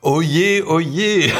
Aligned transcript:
Oyez, 0.00 0.62
oyez 0.62 1.32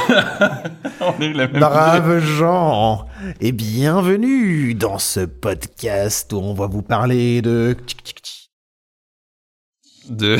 On 1.01 1.21
est 1.21 1.33
la 1.33 1.49
même 1.49 1.61
Braves 1.61 2.21
gens 2.21 3.06
Et 3.40 3.51
bienvenue 3.53 4.75
dans 4.75 4.99
ce 4.99 5.21
podcast 5.21 6.33
où 6.33 6.37
on 6.37 6.53
va 6.53 6.67
vous 6.67 6.83
parler 6.83 7.41
de... 7.41 7.77
De 10.08 10.37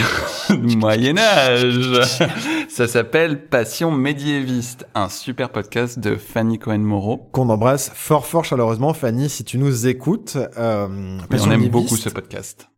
Moyen-Âge 0.77 2.00
Ça 2.68 2.86
s'appelle 2.86 3.46
Passion 3.46 3.90
médiéviste, 3.90 4.86
un 4.94 5.08
super 5.08 5.50
podcast 5.50 5.99
de 5.99 6.17
Fanny 6.17 6.58
Cohen-Moreau. 6.58 7.29
Qu'on 7.32 7.49
embrasse 7.49 7.90
fort 7.94 8.26
fort 8.26 8.44
chaleureusement. 8.44 8.93
Fanny, 8.94 9.29
si 9.31 9.44
tu 9.44 9.58
nous 9.58 9.86
écoutes... 9.86 10.36
Euh, 10.58 11.18
on 11.31 11.50
aime 11.50 11.68
beaucoup 11.68 11.96
ce 11.96 12.08
podcast. 12.08 12.68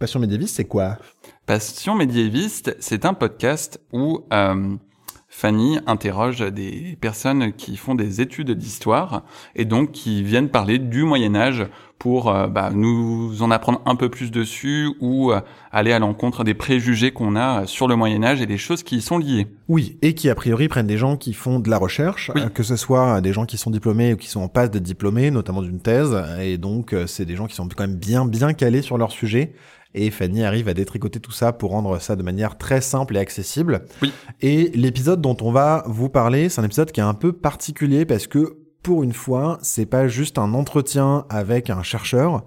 Passion 0.00 0.18
médiéviste, 0.18 0.56
c'est 0.56 0.64
quoi? 0.64 0.98
Passion 1.46 1.94
médiéviste, 1.94 2.76
c'est 2.80 3.04
un 3.04 3.14
podcast 3.14 3.80
où... 3.92 4.24
Euh, 4.32 4.76
Fanny 5.36 5.80
interroge 5.88 6.38
des 6.52 6.96
personnes 7.00 7.52
qui 7.54 7.76
font 7.76 7.96
des 7.96 8.20
études 8.20 8.52
d'histoire 8.52 9.24
et 9.56 9.64
donc 9.64 9.90
qui 9.90 10.22
viennent 10.22 10.48
parler 10.48 10.78
du 10.78 11.02
Moyen 11.02 11.34
Âge 11.34 11.66
pour 11.98 12.30
euh, 12.30 12.46
bah, 12.46 12.70
nous 12.72 13.42
en 13.42 13.50
apprendre 13.50 13.82
un 13.84 13.96
peu 13.96 14.08
plus 14.08 14.30
dessus 14.30 14.90
ou 15.00 15.32
euh, 15.32 15.40
aller 15.72 15.90
à 15.90 15.98
l'encontre 15.98 16.44
des 16.44 16.54
préjugés 16.54 17.10
qu'on 17.10 17.34
a 17.34 17.66
sur 17.66 17.88
le 17.88 17.96
Moyen 17.96 18.22
Âge 18.22 18.42
et 18.42 18.46
des 18.46 18.58
choses 18.58 18.84
qui 18.84 18.98
y 18.98 19.00
sont 19.00 19.18
liées. 19.18 19.48
Oui, 19.66 19.98
et 20.02 20.14
qui 20.14 20.30
a 20.30 20.36
priori 20.36 20.68
prennent 20.68 20.86
des 20.86 20.98
gens 20.98 21.16
qui 21.16 21.32
font 21.32 21.58
de 21.58 21.68
la 21.68 21.78
recherche, 21.78 22.30
euh, 22.36 22.48
que 22.48 22.62
ce 22.62 22.76
soit 22.76 23.20
des 23.20 23.32
gens 23.32 23.44
qui 23.44 23.58
sont 23.58 23.70
diplômés 23.70 24.12
ou 24.12 24.16
qui 24.16 24.28
sont 24.28 24.40
en 24.40 24.48
passe 24.48 24.70
de 24.70 24.78
diplômés, 24.78 25.32
notamment 25.32 25.62
d'une 25.62 25.80
thèse, 25.80 26.16
et 26.40 26.58
donc 26.58 26.94
c'est 27.06 27.24
des 27.24 27.34
gens 27.34 27.48
qui 27.48 27.56
sont 27.56 27.66
quand 27.66 27.88
même 27.88 27.96
bien 27.96 28.24
bien 28.24 28.52
calés 28.52 28.82
sur 28.82 28.98
leur 28.98 29.10
sujet 29.10 29.52
et 29.94 30.10
Fanny 30.10 30.44
arrive 30.44 30.68
à 30.68 30.74
détricoter 30.74 31.20
tout 31.20 31.32
ça 31.32 31.52
pour 31.52 31.70
rendre 31.70 31.98
ça 32.00 32.16
de 32.16 32.22
manière 32.22 32.58
très 32.58 32.80
simple 32.80 33.16
et 33.16 33.20
accessible. 33.20 33.82
Oui. 34.02 34.12
Et 34.40 34.70
l'épisode 34.74 35.20
dont 35.20 35.36
on 35.40 35.52
va 35.52 35.84
vous 35.86 36.08
parler, 36.08 36.48
c'est 36.48 36.60
un 36.60 36.64
épisode 36.64 36.92
qui 36.92 37.00
est 37.00 37.04
un 37.04 37.14
peu 37.14 37.32
particulier 37.32 38.04
parce 38.04 38.26
que 38.26 38.58
pour 38.82 39.02
une 39.02 39.14
fois, 39.14 39.58
c'est 39.62 39.86
pas 39.86 40.08
juste 40.08 40.36
un 40.38 40.52
entretien 40.52 41.24
avec 41.30 41.70
un 41.70 41.82
chercheur. 41.82 42.44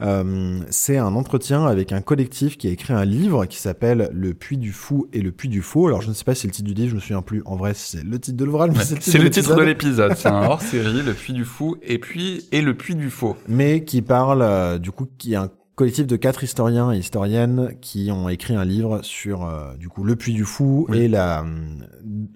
Euh, 0.00 0.60
c'est 0.70 0.98
un 0.98 1.14
entretien 1.14 1.66
avec 1.66 1.92
un 1.92 2.00
collectif 2.00 2.58
qui 2.58 2.66
a 2.66 2.70
écrit 2.70 2.92
un 2.92 3.04
livre 3.04 3.46
qui 3.46 3.58
s'appelle 3.58 4.10
Le 4.12 4.34
Puits 4.34 4.56
du 4.56 4.72
Fou 4.72 5.06
et 5.12 5.20
le 5.20 5.30
Puits 5.30 5.48
du 5.48 5.62
Faux. 5.62 5.86
Alors 5.86 6.02
je 6.02 6.08
ne 6.08 6.14
sais 6.14 6.24
pas 6.24 6.34
si 6.34 6.42
c'est 6.42 6.48
le 6.48 6.52
titre 6.52 6.68
du 6.68 6.74
livre, 6.74 6.90
je 6.90 6.94
me 6.96 7.00
souviens 7.00 7.22
plus. 7.22 7.42
En 7.44 7.56
vrai, 7.56 7.74
c'est 7.74 8.02
le 8.02 8.18
titre 8.18 8.36
de 8.36 8.44
l'ouvrage, 8.44 8.70
mais 8.74 8.82
c'est 8.82 9.18
le 9.18 9.30
titre, 9.30 9.54
de 9.54 9.62
l'épisode. 9.62 10.14
C'est 10.16 10.28
un 10.28 10.42
hors-série, 10.48 11.02
Le 11.02 11.12
Puits 11.12 11.32
du 11.32 11.44
Fou 11.44 11.76
et 11.82 11.98
puis 11.98 12.46
et 12.50 12.60
le 12.60 12.74
Puits 12.74 12.96
du 12.96 13.10
Faux. 13.10 13.36
Mais 13.46 13.84
qui 13.84 14.02
parle 14.02 14.42
euh, 14.42 14.78
du 14.78 14.90
coup 14.90 15.06
qui 15.18 15.34
est 15.34 15.36
un 15.36 15.50
collectif 15.74 16.06
de 16.06 16.16
quatre 16.16 16.44
historiens 16.44 16.92
et 16.92 16.98
historiennes 16.98 17.74
qui 17.80 18.10
ont 18.12 18.28
écrit 18.28 18.54
un 18.54 18.64
livre 18.64 19.00
sur 19.02 19.44
euh, 19.44 19.74
du 19.76 19.88
coup 19.88 20.04
le 20.04 20.16
puits 20.16 20.32
du 20.32 20.44
fou 20.44 20.86
et 20.92 21.08
la 21.08 21.42
euh, 21.42 21.44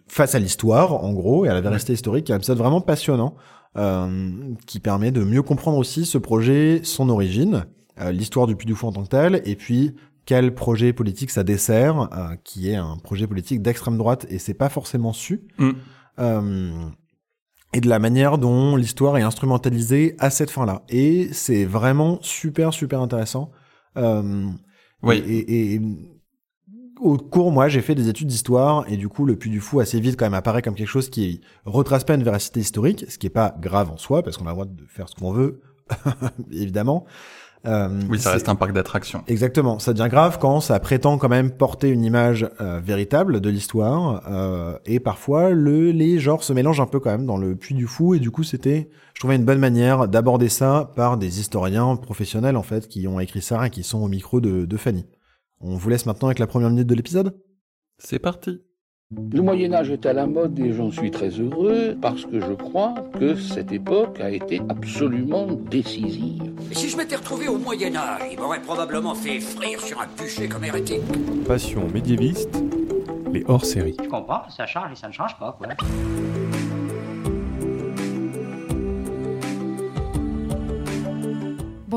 face 0.09 0.35
à 0.35 0.39
l'histoire 0.39 1.05
en 1.05 1.13
gros 1.13 1.45
et 1.45 1.49
à 1.49 1.55
la 1.55 1.61
vérité 1.61 1.93
historique, 1.93 2.31
un 2.31 2.37
épisode 2.37 2.59
vraiment 2.59 2.81
passionnant 2.81 3.37
euh, 3.77 4.55
qui 4.67 4.81
permet 4.81 5.13
de 5.13 5.23
mieux 5.23 5.43
comprendre 5.43 5.79
aussi 5.79 6.05
ce 6.05 6.19
projet, 6.19 6.81
son 6.83 7.09
origine, 7.09 7.67
l'histoire 8.11 8.47
du 8.47 8.57
puits 8.57 8.67
du 8.67 8.75
fou 8.75 8.87
en 8.87 8.93
tant 8.93 9.03
que 9.03 9.09
tel, 9.09 9.43
et 9.45 9.57
puis 9.57 9.95
quel 10.25 10.55
projet 10.55 10.93
politique 10.93 11.31
ça 11.31 11.43
dessert, 11.43 12.09
qui 12.45 12.71
est 12.71 12.77
un 12.77 12.97
projet 12.97 13.27
politique 13.27 13.61
d'extrême 13.61 13.99
droite 13.99 14.27
et 14.31 14.39
c'est 14.39 14.55
pas 14.55 14.69
forcément 14.69 15.13
su. 15.13 15.43
Mm 15.59 15.73
et 17.73 17.81
de 17.81 17.89
la 17.89 17.99
manière 17.99 18.39
dont 18.39 18.77
l'histoire 18.77 19.19
est 19.19 19.23
instrumentalisée 19.23 20.17
à 20.19 20.31
cette 20.31 20.51
fin-là. 20.51 20.83
Et 20.89 21.29
c'est 21.33 21.65
vraiment 21.65 22.19
super, 22.23 22.73
super 22.73 23.01
intéressant. 23.01 23.51
Euh, 23.97 24.49
oui. 25.03 25.17
Et, 25.27 25.75
et, 25.75 25.81
au 27.01 27.17
cours, 27.17 27.53
moi, 27.53 27.69
j'ai 27.69 27.81
fait 27.81 27.95
des 27.95 28.09
études 28.09 28.27
d'histoire, 28.27 28.85
et 28.91 28.97
du 28.97 29.09
coup, 29.09 29.25
le 29.25 29.37
Puy 29.37 29.51
du 29.51 29.61
Fou, 29.61 29.81
assez 29.81 30.01
vite, 30.01 30.19
quand 30.19 30.27
même, 30.27 30.35
apparaît 30.35 30.63
comme 30.63 30.75
quelque 30.75 30.89
chose 30.89 31.11
qui 31.11 31.41
retrace 31.65 32.05
pas 32.05 32.15
une 32.15 32.25
véracité 32.25 32.61
historique, 32.61 33.05
ce 33.09 33.19
qui 33.19 33.29
est 33.29 33.31
pas 33.31 33.55
grave 33.61 33.91
en 33.91 33.97
soi, 33.97 34.23
parce 34.23 34.37
qu'on 34.37 34.47
a 34.47 34.51
le 34.51 34.55
droit 34.55 34.65
de 34.65 34.85
faire 34.89 35.09
ce 35.09 35.15
qu'on 35.15 35.33
veut, 35.33 35.61
évidemment. 36.51 37.05
Euh, 37.67 38.01
oui, 38.09 38.19
ça 38.19 38.33
reste 38.33 38.49
un 38.49 38.55
parc 38.55 38.73
d'attractions. 38.73 39.25
Exactement. 39.27 39.79
Ça 39.79 39.93
devient 39.93 40.09
grave 40.09 40.39
quand 40.41 40.61
ça 40.61 40.79
prétend 40.79 41.19
quand 41.19 41.29
même 41.29 41.51
porter 41.51 41.89
une 41.89 42.05
image 42.05 42.49
euh, 42.61 42.81
véritable 42.81 43.41
de 43.41 43.51
l'histoire. 43.51 44.23
Euh, 44.29 44.79
et 44.87 45.01
parfois, 45.01 45.51
le, 45.51 45.91
les 45.91 46.19
genres 46.19 46.45
se 46.45 46.53
mélangent 46.53 46.81
un 46.81 46.87
peu 46.87 47.01
quand 47.01 47.11
même 47.11 47.27
dans 47.27 47.37
le 47.37 47.57
puits 47.57 47.75
du 47.75 47.87
fou. 47.87 48.15
Et 48.15 48.21
du 48.21 48.31
coup, 48.31 48.45
c'était, 48.45 48.89
je 49.15 49.21
trouvais 49.21 49.37
une 49.37 49.45
bonne 49.45 49.59
manière 49.59 50.09
d'aborder 50.09 50.49
ça 50.49 50.93
par 50.95 51.17
des 51.17 51.41
historiens 51.41 51.97
professionnels, 51.97 52.57
en 52.57 52.63
fait, 52.63 52.89
qui 52.89 53.09
ont 53.09 53.21
écrit 53.21 53.43
ça 53.43 53.67
et 53.67 53.71
qui 53.71 53.83
sont 53.83 54.01
au 54.01 54.09
micro 54.09 54.41
de, 54.41 54.65
de 54.65 54.77
Fanny. 54.77 55.07
On 55.61 55.77
vous 55.77 55.89
laisse 55.89 56.07
maintenant 56.07 56.29
avec 56.29 56.39
la 56.39 56.47
première 56.47 56.71
minute 56.71 56.87
de 56.87 56.95
l'épisode 56.95 57.37
C'est 57.99 58.21
parti. 58.21 58.63
Le 59.17 59.41
Moyen 59.41 59.73
Âge 59.73 59.89
est 59.89 60.05
à 60.05 60.13
la 60.13 60.27
mode 60.27 60.59
et 60.59 60.71
j'en 60.75 60.93
suis 60.93 61.11
très 61.11 61.31
heureux 61.31 61.97
parce 61.99 62.27
que 62.27 62.41
je 62.41 62.53
crois 62.53 62.95
que 63.19 63.37
cette 63.37 63.73
époque 63.73 64.21
a 64.21 64.29
été 64.29 64.61
absolument 64.69 65.47
décisive. 65.47 66.53
Et 66.71 66.75
si 66.75 66.91
je 66.91 66.97
m'étais 66.99 67.17
retrouvé 67.17 67.49
au 67.49 67.57
Moyen 67.57 67.97
Âge, 67.97 68.21
il 68.31 68.39
m'aurait 68.39 68.61
probablement 68.61 69.15
fait 69.15 69.41
frire 69.41 69.81
sur 69.81 69.99
un 69.99 70.07
bûcher 70.19 70.47
comme 70.47 70.63
hérétique. 70.63 71.01
Passion 71.47 71.89
médiéviste, 71.89 72.63
les 73.33 73.45
hors-séries. 73.49 73.97
Je 73.99 74.11
comprends, 74.11 74.43
ça 74.51 74.67
change 74.67 74.93
et 74.93 74.97
ça 74.97 75.09
ne 75.09 75.15
change 75.15 75.39
pas, 75.39 75.57
quoi. 75.57 75.69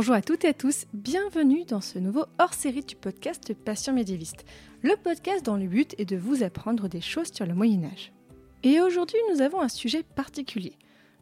Bonjour 0.02 0.16
à 0.16 0.24
toutes 0.24 0.46
et 0.46 0.48
à 0.48 0.54
tous, 0.56 0.88
bienvenue 0.96 1.64
dans 1.64 1.80
ce 1.80 2.00
nouveau 2.00 2.26
hors-série 2.40 2.84
du 2.84 2.96
podcast 2.96 3.54
Passion 3.54 3.94
médiéviste, 3.94 4.46
le 4.82 4.96
podcast 4.96 5.46
dont 5.46 5.58
le 5.58 5.68
but 5.68 5.94
est 6.00 6.06
de 6.06 6.18
vous 6.18 6.42
apprendre 6.42 6.90
des 6.90 7.02
choses 7.02 7.32
sur 7.32 7.46
le 7.46 7.54
Moyen 7.54 7.84
Âge. 7.84 8.12
Et 8.64 8.82
aujourd'hui, 8.82 9.20
nous 9.32 9.44
avons 9.44 9.62
un 9.62 9.68
sujet 9.68 10.02
particulier, 10.02 10.74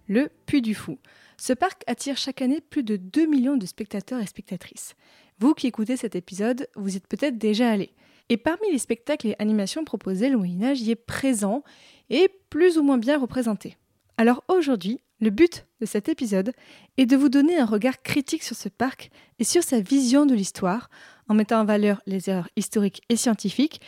le 0.08 0.30
Puy 0.46 0.62
du 0.62 0.76
Fou. 0.76 0.98
Ce 1.36 1.52
parc 1.52 1.84
attire 1.88 2.16
chaque 2.16 2.42
année 2.42 2.62
plus 2.62 2.84
de 2.84 2.96
2 2.96 3.26
millions 3.26 3.58
de 3.58 3.66
spectateurs 3.66 4.22
et 4.22 4.28
spectatrices. 4.28 4.96
Vous 5.40 5.54
qui 5.54 5.68
écoutez 5.68 5.98
cet 5.98 6.16
épisode, 6.16 6.70
vous 6.78 6.96
êtes 6.96 7.08
peut-être 7.08 7.38
déjà 7.38 7.70
allés. 7.70 7.92
Et 8.30 8.38
parmi 8.38 8.72
les 8.72 8.78
spectacles 8.78 9.28
et 9.28 9.36
animations 9.40 9.84
proposés, 9.84 10.30
le 10.30 10.38
Moyen 10.38 10.64
Âge 10.64 10.80
y 10.80 10.92
est 10.92 10.96
présent 10.96 11.66
et 12.10 12.30
plus 12.50 12.78
ou 12.78 12.84
moins 12.84 12.98
bien 12.98 13.20
représenté. 13.20 13.76
Alors 14.16 14.42
aujourd'hui, 14.48 15.02
le 15.20 15.30
but 15.30 15.66
de 15.82 15.86
cet 15.86 16.10
épisode 16.10 16.54
est 16.98 17.06
de 17.06 17.18
vous 17.18 17.30
donner 17.30 17.58
un 17.58 17.66
regard 17.66 18.02
critique 18.02 18.44
sur 18.44 18.56
ce 18.56 18.70
parc 18.70 19.12
et 19.38 19.44
sur 19.44 19.64
sa 19.64 19.80
vision 19.80 20.26
de 20.26 20.36
l'histoire, 20.36 20.90
en 21.28 21.34
mettant 21.34 21.60
en 21.60 21.66
valeur 21.66 22.02
les 22.06 22.30
erreurs 22.30 22.50
historiques 22.56 23.02
et 23.10 23.16
scientifiques, 23.16 23.82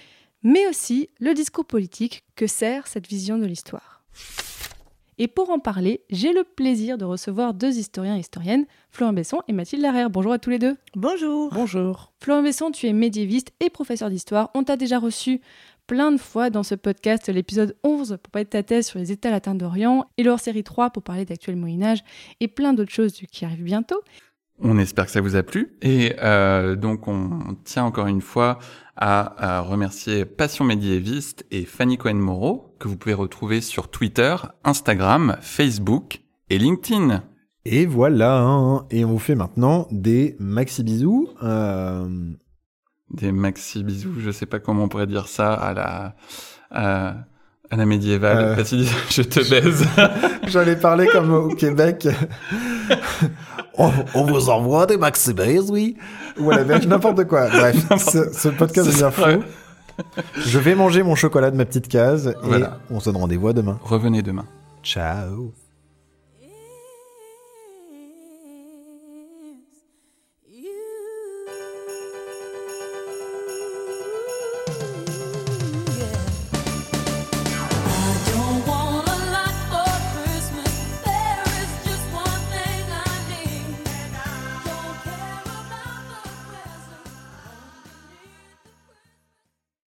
mais 0.43 0.67
aussi 0.67 1.09
le 1.19 1.33
discours 1.33 1.65
politique 1.65 2.23
que 2.35 2.47
sert 2.47 2.87
cette 2.87 3.07
vision 3.07 3.37
de 3.37 3.45
l'histoire. 3.45 4.03
Et 5.17 5.27
pour 5.27 5.51
en 5.51 5.59
parler, 5.59 6.01
j'ai 6.09 6.33
le 6.33 6.43
plaisir 6.43 6.97
de 6.97 7.05
recevoir 7.05 7.53
deux 7.53 7.77
historiens 7.77 8.15
et 8.15 8.21
historiennes, 8.21 8.65
Florent 8.89 9.13
Besson 9.13 9.41
et 9.47 9.53
Mathilde 9.53 9.83
Larrière. 9.83 10.09
Bonjour 10.09 10.33
à 10.33 10.39
tous 10.39 10.49
les 10.49 10.57
deux. 10.57 10.77
Bonjour. 10.95 11.51
Bonjour. 11.53 12.11
Florent 12.19 12.41
Besson, 12.41 12.71
tu 12.71 12.87
es 12.87 12.93
médiéviste 12.93 13.51
et 13.59 13.69
professeur 13.69 14.09
d'histoire. 14.09 14.49
On 14.55 14.63
t'a 14.63 14.77
déjà 14.77 14.97
reçu 14.97 15.39
plein 15.87 16.11
de 16.11 16.17
fois 16.17 16.49
dans 16.49 16.63
ce 16.63 16.75
podcast 16.75 17.27
l'épisode 17.29 17.75
11 17.83 18.17
pour 18.21 18.31
parler 18.31 18.45
de 18.45 18.49
ta 18.49 18.63
thèse 18.63 18.87
sur 18.87 18.99
les 18.99 19.11
États 19.11 19.31
latins 19.31 19.55
d'Orient 19.55 20.09
et 20.17 20.23
leur 20.23 20.39
série 20.39 20.63
3 20.63 20.89
pour 20.91 21.03
parler 21.03 21.25
d'actuel 21.25 21.55
Moyen-Âge 21.55 22.03
et 22.39 22.47
plein 22.47 22.73
d'autres 22.73 22.91
choses 22.91 23.13
qui 23.13 23.45
arrivent 23.45 23.63
bientôt. 23.63 24.01
On 24.63 24.77
espère 24.77 25.05
que 25.05 25.11
ça 25.11 25.21
vous 25.21 25.35
a 25.35 25.43
plu 25.43 25.75
et 25.81 26.15
euh, 26.21 26.75
donc 26.75 27.07
on 27.07 27.57
tient 27.63 27.83
encore 27.83 28.07
une 28.07 28.21
fois 28.21 28.59
à, 28.95 29.61
remercier 29.61 30.25
Passion 30.25 30.63
médiéviste 30.63 31.45
et 31.49 31.65
Fanny 31.65 31.97
Cohen-Moreau 31.97 32.75
que 32.79 32.87
vous 32.87 32.97
pouvez 32.97 33.15
retrouver 33.15 33.61
sur 33.61 33.89
Twitter, 33.89 34.35
Instagram, 34.63 35.37
Facebook 35.41 36.21
et 36.51 36.59
LinkedIn. 36.59 37.23
Et 37.65 37.85
voilà, 37.87 38.39
hein. 38.39 38.85
et 38.91 39.03
on 39.05 39.09
vous 39.09 39.19
fait 39.19 39.35
maintenant 39.35 39.87
des 39.91 40.35
maxi 40.39 40.83
bisous. 40.83 41.29
Euh, 41.41 42.07
des 43.13 43.31
maxi 43.31 43.84
bisous, 43.84 44.19
je 44.19 44.31
sais 44.31 44.46
pas 44.46 44.59
comment 44.59 44.84
on 44.84 44.87
pourrait 44.87 45.08
dire 45.08 45.28
ça 45.28 45.53
à 45.53 45.73
la 45.73 46.16
à, 46.72 47.16
la 47.75 47.85
médiévale. 47.85 48.59
Euh... 48.59 48.63
je 49.09 49.22
te 49.22 49.49
baise. 49.49 49.85
J'allais 50.47 50.75
parler 50.75 51.08
comme 51.08 51.34
au 51.34 51.49
Québec. 51.49 52.08
on, 53.78 54.23
vous 54.23 54.49
envoie 54.49 54.85
des 54.85 54.97
maxi 54.97 55.34
bisous, 55.34 55.72
oui. 55.72 55.97
Ou 56.40 56.52
à 56.52 56.58
la 56.63 56.79
n'importe 56.79 57.25
quoi. 57.25 57.47
Bref, 57.49 57.87
ce, 57.97 58.49
podcast 58.49 58.87
devient 58.90 59.09
fou. 59.11 59.43
Je 60.37 60.59
vais 60.59 60.75
manger 60.75 61.03
mon 61.03 61.16
chocolat 61.16 61.52
de 61.52 61.58
ma 61.58 61.66
petite 61.66 61.87
case 61.87 62.34
et 62.49 62.63
on 62.90 62.99
se 62.99 63.05
donne 63.05 63.22
rendez-vous 63.22 63.53
demain. 63.53 63.78
Revenez 63.84 64.22
demain. 64.22 64.46
Ciao. 64.84 65.53